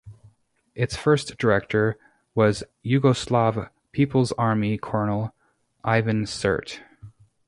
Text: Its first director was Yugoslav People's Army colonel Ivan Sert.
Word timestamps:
Its 0.73 0.95
first 0.95 1.37
director 1.37 1.95
was 2.33 2.63
Yugoslav 2.83 3.69
People's 3.91 4.31
Army 4.31 4.75
colonel 4.75 5.31
Ivan 5.83 6.25
Sert. 6.25 6.79